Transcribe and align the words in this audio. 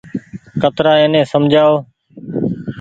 ڪترآ 0.61 0.91
ايني 0.99 1.21
سمجهآئو۔ 1.31 1.73